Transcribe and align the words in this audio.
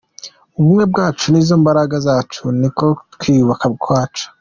Ubumwe 0.59 0.83
bwacu 0.91 1.25
nizo 1.31 1.55
mbaraga 1.61 1.95
zacu 2.07 2.43
niko 2.59 2.85
kwiyubaka 3.19 3.65
kwacu”. 3.83 4.25